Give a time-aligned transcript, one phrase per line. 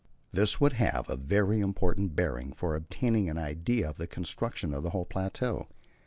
[0.31, 4.81] This would have a very important bearing for obtaining an idea of the construction of
[4.81, 5.67] the whole plateau.